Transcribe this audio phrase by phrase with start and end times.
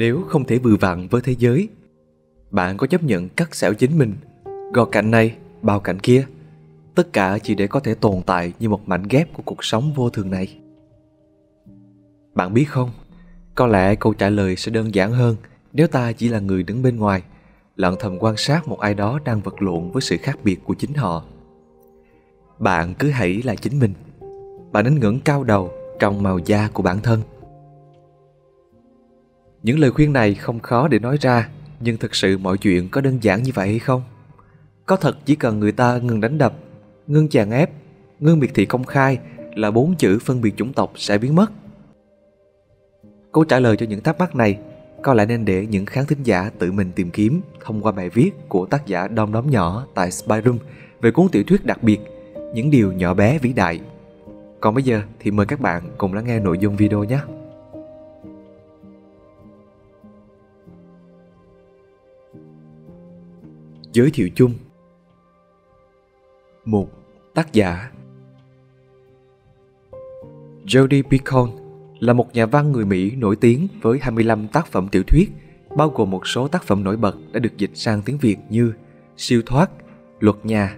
[0.00, 1.68] Nếu không thể vừa vặn với thế giới,
[2.50, 4.14] bạn có chấp nhận cắt xẻo chính mình,
[4.72, 6.26] gò cạnh này, bao cạnh kia,
[6.94, 9.92] tất cả chỉ để có thể tồn tại như một mảnh ghép của cuộc sống
[9.94, 10.58] vô thường này.
[12.34, 12.90] Bạn biết không,
[13.54, 15.36] có lẽ câu trả lời sẽ đơn giản hơn
[15.72, 17.22] nếu ta chỉ là người đứng bên ngoài,
[17.76, 20.74] lặng thầm quan sát một ai đó đang vật lộn với sự khác biệt của
[20.74, 21.24] chính họ.
[22.58, 23.92] Bạn cứ hãy là chính mình.
[24.72, 27.22] Bạn nên ngẩng cao đầu trong màu da của bản thân.
[29.62, 31.48] Những lời khuyên này không khó để nói ra,
[31.80, 34.02] nhưng thực sự mọi chuyện có đơn giản như vậy hay không?
[34.86, 36.52] Có thật chỉ cần người ta ngừng đánh đập,
[37.06, 37.70] ngưng chàng ép,
[38.20, 39.18] ngưng miệt thị công khai
[39.54, 41.52] là bốn chữ phân biệt chủng tộc sẽ biến mất.
[43.32, 44.58] Câu trả lời cho những thắc mắc này
[45.02, 48.08] có lẽ nên để những khán thính giả tự mình tìm kiếm thông qua bài
[48.08, 50.58] viết của tác giả Đom Đóm Nhỏ tại Spyroom
[51.00, 51.98] về cuốn tiểu thuyết đặc biệt
[52.54, 53.80] Những điều nhỏ bé vĩ đại.
[54.60, 57.18] Còn bây giờ thì mời các bạn cùng lắng nghe nội dung video nhé.
[64.00, 64.54] Giới thiệu chung
[66.64, 66.88] một
[67.34, 67.90] Tác giả
[70.64, 71.50] Jody Picon
[71.98, 75.30] là một nhà văn người Mỹ nổi tiếng với 25 tác phẩm tiểu thuyết,
[75.76, 78.72] bao gồm một số tác phẩm nổi bật đã được dịch sang tiếng Việt như
[79.16, 79.70] Siêu thoát,
[80.20, 80.76] Luật nhà,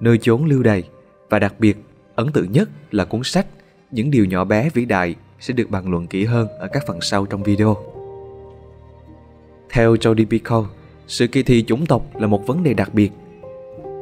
[0.00, 0.88] Nơi chốn lưu đày"
[1.30, 1.76] và đặc biệt
[2.14, 3.46] ấn tượng nhất là cuốn sách
[3.90, 7.00] Những điều nhỏ bé vĩ đại sẽ được bàn luận kỹ hơn ở các phần
[7.00, 7.76] sau trong video.
[9.70, 10.64] Theo Jody Picon,
[11.06, 13.12] sự kỳ thị chủng tộc là một vấn đề đặc biệt.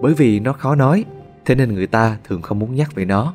[0.02, 1.04] Bởi vì nó khó nói,
[1.44, 3.34] thế nên người ta thường không muốn nhắc về nó.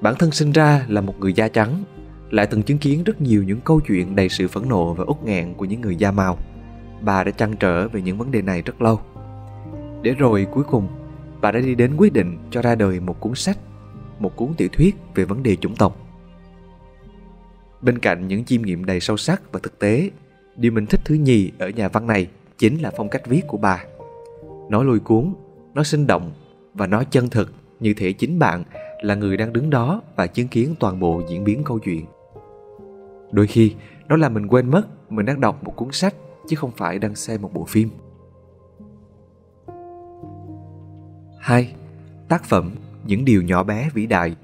[0.00, 1.84] Bản thân sinh ra là một người da trắng,
[2.30, 5.24] lại từng chứng kiến rất nhiều những câu chuyện đầy sự phẫn nộ và uất
[5.24, 6.38] nghẹn của những người da màu.
[7.00, 9.00] Bà đã trăn trở về những vấn đề này rất lâu.
[10.02, 10.88] Để rồi cuối cùng,
[11.40, 13.58] bà đã đi đến quyết định cho ra đời một cuốn sách,
[14.18, 15.96] một cuốn tiểu thuyết về vấn đề chủng tộc.
[17.82, 20.10] Bên cạnh những chiêm nghiệm đầy sâu sắc và thực tế
[20.56, 23.58] điều mình thích thứ nhì ở nhà văn này chính là phong cách viết của
[23.58, 23.84] bà.
[24.70, 25.34] Nó lôi cuốn,
[25.74, 26.32] nó sinh động
[26.74, 28.64] và nó chân thực như thể chính bạn
[29.02, 32.06] là người đang đứng đó và chứng kiến toàn bộ diễn biến câu chuyện.
[33.30, 33.74] Đôi khi,
[34.08, 36.14] nó làm mình quên mất mình đang đọc một cuốn sách
[36.48, 37.90] chứ không phải đang xem một bộ phim.
[41.38, 41.74] Hai,
[42.28, 42.70] tác phẩm
[43.06, 44.36] những điều nhỏ bé vĩ đại.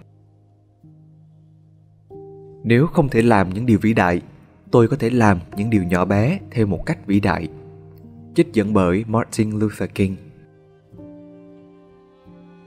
[2.64, 4.22] Nếu không thể làm những điều vĩ đại
[4.72, 7.48] tôi có thể làm những điều nhỏ bé theo một cách vĩ đại
[8.34, 10.16] trích dẫn bởi martin luther king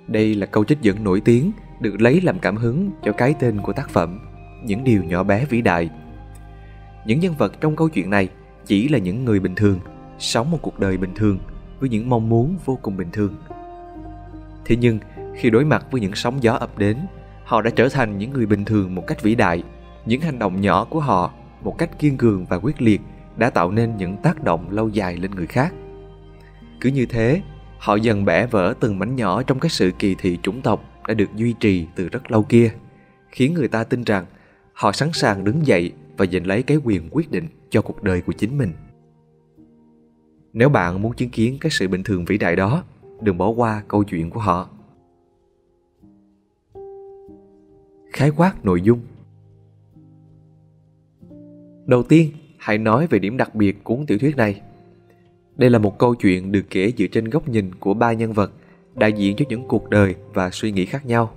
[0.08, 3.62] đây là câu trích dẫn nổi tiếng được lấy làm cảm hứng cho cái tên
[3.62, 4.20] của tác phẩm
[4.64, 5.90] Những điều nhỏ bé vĩ đại.
[7.06, 8.30] Những nhân vật trong câu chuyện này
[8.66, 9.80] chỉ là những người bình thường,
[10.20, 11.40] sống một cuộc đời bình thường
[11.80, 13.36] với những mong muốn vô cùng bình thường.
[14.66, 15.00] Thế nhưng,
[15.36, 16.98] khi đối mặt với những sóng gió ập đến,
[17.44, 19.64] họ đã trở thành những người bình thường một cách vĩ đại.
[20.06, 21.34] Những hành động nhỏ của họ
[21.66, 23.02] một cách kiên cường và quyết liệt
[23.38, 25.74] đã tạo nên những tác động lâu dài lên người khác.
[26.82, 27.42] Cứ như thế,
[27.78, 31.14] họ dần bẻ vỡ từng mảnh nhỏ trong cái sự kỳ thị chủng tộc đã
[31.14, 32.72] được duy trì từ rất lâu kia,
[33.30, 34.26] khiến người ta tin rằng
[34.74, 38.22] họ sẵn sàng đứng dậy và giành lấy cái quyền quyết định cho cuộc đời
[38.22, 38.72] của chính mình.
[40.54, 42.84] Nếu bạn muốn chứng kiến cái sự bình thường vĩ đại đó,
[43.22, 44.70] đừng bỏ qua câu chuyện của họ.
[48.14, 49.00] Khái quát nội dung
[51.86, 54.62] Đầu tiên, hãy nói về điểm đặc biệt cuốn tiểu thuyết này.
[55.58, 58.52] Đây là một câu chuyện được kể dựa trên góc nhìn của ba nhân vật
[58.96, 61.32] đại diện cho những cuộc đời và suy nghĩ khác nhau.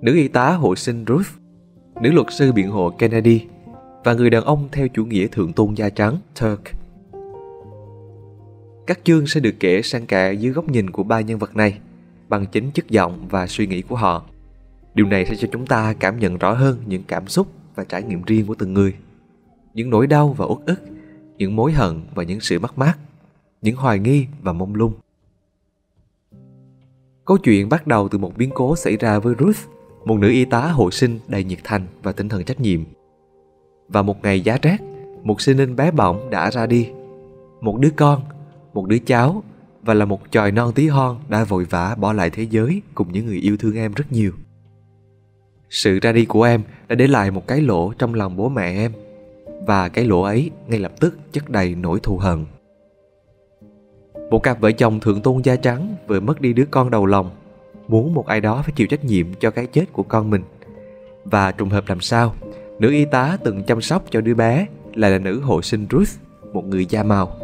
[0.00, 1.28] Nữ y tá hộ sinh Ruth,
[2.02, 3.44] nữ luật sư biện hộ Kennedy
[4.04, 6.62] và người đàn ông theo chủ nghĩa thượng tôn da trắng Turk.
[8.86, 11.78] Các chương sẽ được kể sang cả dưới góc nhìn của ba nhân vật này
[12.28, 14.24] bằng chính chất giọng và suy nghĩ của họ.
[14.94, 18.02] Điều này sẽ cho chúng ta cảm nhận rõ hơn những cảm xúc và trải
[18.02, 18.94] nghiệm riêng của từng người.
[19.78, 20.80] Những nỗi đau và uất ức,
[21.36, 22.98] những mối hận và những sự mất mát,
[23.62, 24.92] những hoài nghi và mông lung.
[27.24, 29.58] Câu chuyện bắt đầu từ một biến cố xảy ra với Ruth,
[30.04, 32.80] một nữ y tá hộ sinh đầy nhiệt thành và tinh thần trách nhiệm.
[33.88, 34.76] Và một ngày giá rét,
[35.22, 36.88] một sinh linh bé bỏng đã ra đi.
[37.60, 38.22] Một đứa con,
[38.72, 39.42] một đứa cháu
[39.82, 43.12] và là một chòi non tí hon đã vội vã bỏ lại thế giới cùng
[43.12, 44.32] những người yêu thương em rất nhiều.
[45.70, 48.76] Sự ra đi của em đã để lại một cái lỗ trong lòng bố mẹ
[48.76, 48.92] em
[49.68, 52.44] và cái lỗ ấy ngay lập tức chất đầy nỗi thù hận
[54.30, 57.30] một cặp vợ chồng thượng tôn da trắng vừa mất đi đứa con đầu lòng,
[57.88, 60.42] muốn một ai đó phải chịu trách nhiệm cho cái chết của con mình.
[61.24, 62.34] Và trùng hợp làm sao,
[62.78, 66.10] nữ y tá từng chăm sóc cho đứa bé lại là nữ hộ sinh Ruth,
[66.52, 67.36] một người da màu.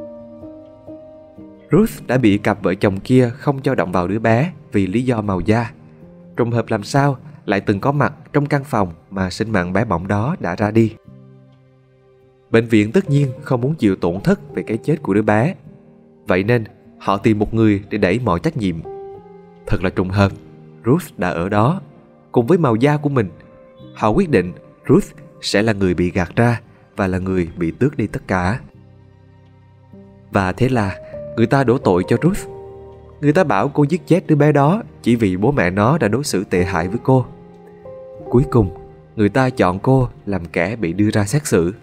[1.73, 5.03] Ruth đã bị cặp vợ chồng kia không cho động vào đứa bé vì lý
[5.03, 5.71] do màu da.
[6.37, 9.85] Trùng hợp làm sao lại từng có mặt trong căn phòng mà sinh mạng bé
[9.85, 10.95] bỏng đó đã ra đi.
[12.55, 15.55] Bệnh viện tất nhiên không muốn chịu tổn thất về cái chết của đứa bé.
[16.27, 16.65] Vậy nên
[16.99, 18.77] họ tìm một người để đẩy mọi trách nhiệm.
[19.67, 20.33] Thật là trùng hợp,
[20.87, 21.81] Ruth đã ở đó,
[22.33, 23.29] cùng với màu da của mình.
[23.95, 24.53] Họ quyết định
[24.89, 25.05] Ruth
[25.41, 26.61] sẽ là người bị gạt ra
[26.97, 28.61] và là người bị tước đi tất cả.
[30.31, 30.99] Và thế là
[31.37, 32.49] người ta đổ tội cho Ruth.
[33.21, 36.09] Người ta bảo cô giết chết đứa bé đó chỉ vì bố mẹ nó đã
[36.09, 37.27] đối xử tệ hại với cô.
[38.31, 38.71] Cuối cùng,
[39.17, 41.75] người ta chọn cô làm kẻ bị đưa ra xét xử.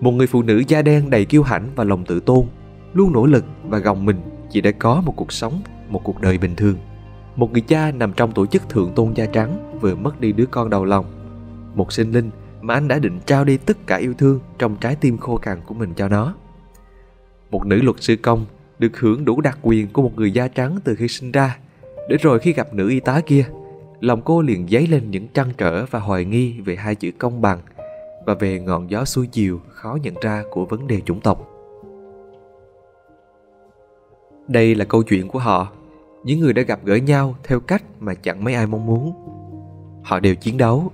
[0.00, 2.46] Một người phụ nữ da đen đầy kiêu hãnh và lòng tự tôn,
[2.94, 4.20] luôn nỗ lực và gồng mình
[4.50, 6.76] chỉ để có một cuộc sống, một cuộc đời bình thường.
[7.36, 10.46] Một người cha nằm trong tổ chức thượng tôn da trắng vừa mất đi đứa
[10.46, 11.04] con đầu lòng.
[11.74, 12.30] Một sinh linh
[12.60, 15.60] mà anh đã định trao đi tất cả yêu thương trong trái tim khô cằn
[15.66, 16.34] của mình cho nó.
[17.50, 18.46] Một nữ luật sư công
[18.78, 21.58] được hưởng đủ đặc quyền của một người da trắng từ khi sinh ra,
[22.08, 23.44] để rồi khi gặp nữ y tá kia,
[24.00, 27.40] lòng cô liền dấy lên những trăn trở và hoài nghi về hai chữ công
[27.40, 27.60] bằng
[28.26, 31.46] và về ngọn gió xuôi chiều khó nhận ra của vấn đề chủng tộc.
[34.48, 35.68] Đây là câu chuyện của họ,
[36.24, 39.12] những người đã gặp gỡ nhau theo cách mà chẳng mấy ai mong muốn.
[40.04, 40.90] Họ đều chiến đấu,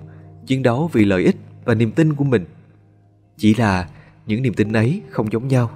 [0.46, 2.44] chiến đấu vì lợi ích và niềm tin của mình.
[3.36, 3.88] Chỉ là
[4.26, 5.70] những niềm tin ấy không giống nhau,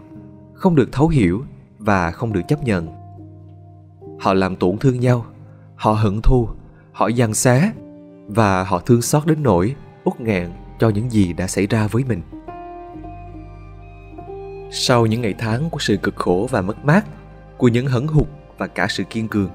[0.54, 1.42] không được thấu hiểu
[1.78, 2.88] và không được chấp nhận.
[4.20, 5.26] Họ làm tổn thương nhau,
[5.76, 6.48] họ hận thù,
[6.92, 7.72] họ giằng xé
[8.26, 9.74] và họ thương xót đến nỗi
[10.04, 12.22] uất nghẹn cho những gì đã xảy ra với mình.
[14.72, 17.06] Sau những ngày tháng của sự cực khổ và mất mát,
[17.58, 18.26] của những hấn hụt
[18.58, 19.50] và cả sự kiên cường,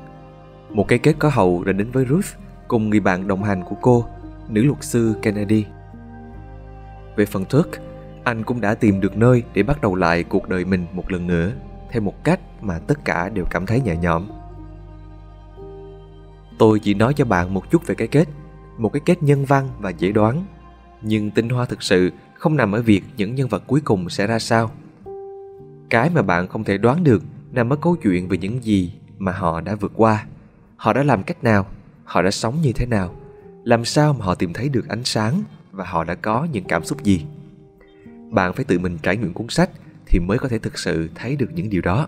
[0.69, 2.35] một cái kết có hậu đã đến với Ruth
[2.67, 4.05] cùng người bạn đồng hành của cô,
[4.49, 5.65] nữ luật sư Kennedy.
[7.15, 7.69] Về phần Turk,
[8.23, 11.27] anh cũng đã tìm được nơi để bắt đầu lại cuộc đời mình một lần
[11.27, 11.51] nữa
[11.91, 14.27] theo một cách mà tất cả đều cảm thấy nhẹ nhõm.
[16.57, 18.27] Tôi chỉ nói cho bạn một chút về cái kết,
[18.77, 20.45] một cái kết nhân văn và dễ đoán.
[21.07, 24.27] Nhưng tinh hoa thực sự không nằm ở việc những nhân vật cuối cùng sẽ
[24.27, 24.71] ra sao.
[25.89, 29.31] Cái mà bạn không thể đoán được nằm ở câu chuyện về những gì mà
[29.31, 30.25] họ đã vượt qua.
[30.77, 31.65] Họ đã làm cách nào,
[32.03, 33.15] họ đã sống như thế nào,
[33.63, 36.83] làm sao mà họ tìm thấy được ánh sáng và họ đã có những cảm
[36.83, 37.25] xúc gì.
[38.31, 39.69] Bạn phải tự mình trải nghiệm cuốn sách
[40.05, 42.07] thì mới có thể thực sự thấy được những điều đó.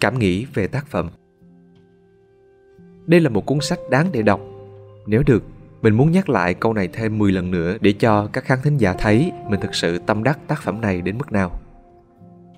[0.00, 1.08] Cảm nghĩ về tác phẩm
[3.06, 4.40] Đây là một cuốn sách đáng để đọc.
[5.06, 5.42] Nếu được,
[5.82, 8.76] mình muốn nhắc lại câu này thêm 10 lần nữa để cho các khán thính
[8.76, 11.60] giả thấy mình thực sự tâm đắc tác phẩm này đến mức nào.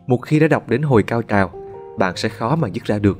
[0.06, 1.52] Một khi đã đọc đến hồi cao trào,
[1.98, 3.18] bạn sẽ khó mà dứt ra được.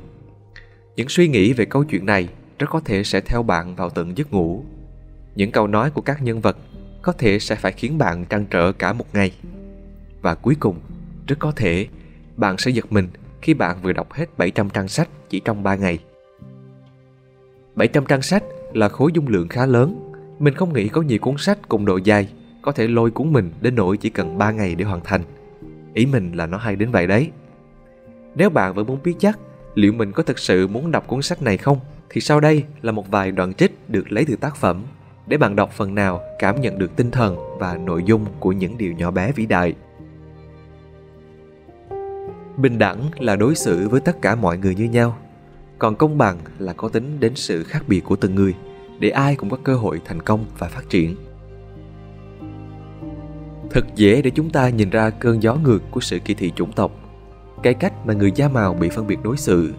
[0.97, 2.29] Những suy nghĩ về câu chuyện này
[2.59, 4.65] rất có thể sẽ theo bạn vào tận giấc ngủ.
[5.35, 6.57] Những câu nói của các nhân vật
[7.03, 9.33] có thể sẽ phải khiến bạn trăn trở cả một ngày.
[10.23, 10.81] Và cuối cùng,
[11.27, 11.87] rất có thể
[12.37, 13.09] bạn sẽ giật mình
[13.43, 15.99] khi bạn vừa đọc hết 700 trang sách chỉ trong 3 ngày.
[17.75, 18.43] 700 trang sách
[18.73, 20.13] là khối dung lượng khá lớn.
[20.39, 22.29] Mình không nghĩ có nhiều cuốn sách cùng độ dài
[22.63, 25.23] có thể lôi cuốn mình đến nỗi chỉ cần 3 ngày để hoàn thành.
[25.95, 27.31] Ý mình là nó hay đến vậy đấy.
[28.35, 29.39] Nếu bạn vẫn muốn biết chắc
[29.75, 31.79] liệu mình có thực sự muốn đọc cuốn sách này không,
[32.11, 34.83] thì sau đây là một vài đoạn trích được lấy từ tác phẩm
[35.27, 38.79] để bạn đọc phần nào cảm nhận được tinh thần và nội dung của những
[38.79, 39.75] điều nhỏ bé vĩ đại.
[42.57, 45.19] Bình đẳng là đối xử với tất cả mọi người như nhau,
[45.79, 48.55] còn công bằng là có tính đến sự khác biệt của từng người
[48.99, 51.17] để ai cũng có cơ hội thành công và phát triển.
[53.71, 56.73] Thật dễ để chúng ta nhìn ra cơn gió ngược của sự kỳ thị chủng
[56.73, 56.93] tộc,
[57.63, 59.75] cái cách mà người da màu bị phân biệt đối xử.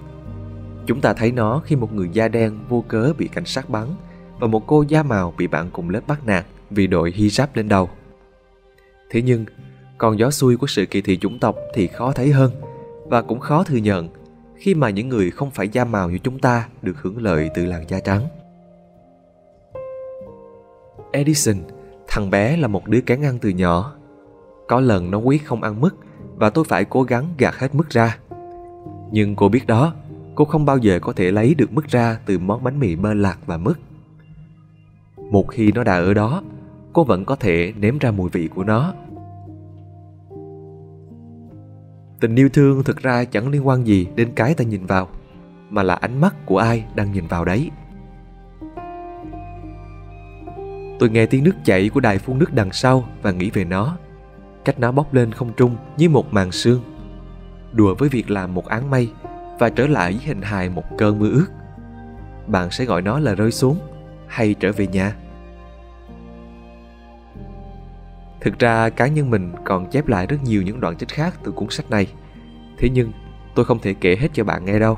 [0.85, 3.87] Chúng ta thấy nó khi một người da đen vô cớ bị cảnh sát bắn
[4.39, 7.67] và một cô da màu bị bạn cùng lớp bắt nạt vì đội hijab lên
[7.69, 7.89] đầu.
[9.09, 9.45] Thế nhưng,
[9.97, 12.51] còn gió xuôi của sự kỳ thị chủng tộc thì khó thấy hơn
[13.05, 14.09] và cũng khó thừa nhận
[14.59, 17.65] khi mà những người không phải da màu như chúng ta được hưởng lợi từ
[17.65, 18.27] làn da trắng.
[21.11, 21.55] Edison,
[22.07, 23.95] thằng bé là một đứa kén ăn từ nhỏ.
[24.67, 25.93] Có lần nó quyết không ăn mứt
[26.35, 28.17] và tôi phải cố gắng gạt hết mứt ra.
[29.11, 29.93] Nhưng cô biết đó,
[30.35, 33.13] cô không bao giờ có thể lấy được mứt ra từ món bánh mì bơ
[33.13, 33.77] lạc và mứt.
[35.31, 36.43] Một khi nó đã ở đó,
[36.93, 38.93] cô vẫn có thể nếm ra mùi vị của nó.
[42.19, 45.09] Tình yêu thương thực ra chẳng liên quan gì đến cái ta nhìn vào,
[45.69, 47.71] mà là ánh mắt của ai đang nhìn vào đấy.
[50.99, 53.97] Tôi nghe tiếng nước chảy của đài phun nước đằng sau và nghĩ về nó.
[54.65, 56.81] Cách nó bốc lên không trung như một màn sương.
[57.71, 59.11] Đùa với việc làm một áng mây
[59.59, 61.47] và trở lại với hình hài một cơn mưa ướt.
[62.47, 63.79] Bạn sẽ gọi nó là rơi xuống
[64.27, 65.15] hay trở về nhà
[68.41, 71.51] thực ra cá nhân mình còn chép lại rất nhiều những đoạn trích khác từ
[71.51, 72.07] cuốn sách này
[72.77, 73.11] thế nhưng
[73.55, 74.97] tôi không thể kể hết cho bạn nghe đâu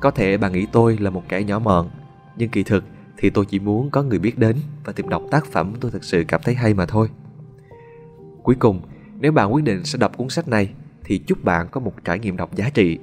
[0.00, 1.90] có thể bạn nghĩ tôi là một kẻ nhỏ mọn
[2.36, 2.84] nhưng kỳ thực
[3.16, 6.04] thì tôi chỉ muốn có người biết đến và tìm đọc tác phẩm tôi thực
[6.04, 7.08] sự cảm thấy hay mà thôi.
[8.42, 8.80] Cuối cùng,
[9.20, 10.70] nếu bạn quyết định sẽ đọc cuốn sách này
[11.04, 12.98] thì chúc bạn có một trải nghiệm đọc giá trị.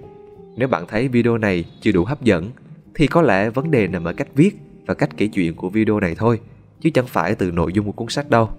[0.56, 2.52] Nếu bạn thấy video này chưa đủ hấp dẫn
[2.96, 6.00] thì có lẽ vấn đề nằm ở cách viết và cách kể chuyện của video
[6.00, 6.40] này thôi,
[6.82, 8.50] chứ chẳng phải từ nội dung của cuốn sách đâu.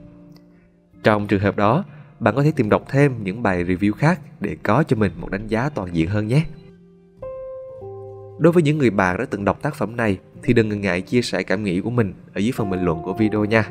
[1.02, 1.84] Trong trường hợp đó,
[2.20, 5.30] bạn có thể tìm đọc thêm những bài review khác để có cho mình một
[5.30, 6.44] đánh giá toàn diện hơn nhé.
[8.38, 11.00] Đối với những người bạn đã từng đọc tác phẩm này thì đừng ngần ngại
[11.00, 13.70] chia sẻ cảm nghĩ của mình ở dưới phần bình luận của video nha.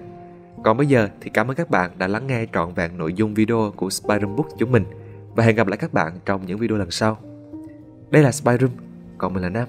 [0.63, 3.33] Còn bây giờ thì cảm ơn các bạn đã lắng nghe trọn vẹn nội dung
[3.33, 4.83] video của Spyroom Book chúng mình
[5.35, 7.17] và hẹn gặp lại các bạn trong những video lần sau.
[8.11, 8.71] Đây là Spyroom,
[9.17, 9.67] còn mình là Nam.